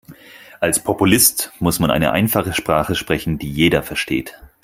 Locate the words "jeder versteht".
3.51-4.33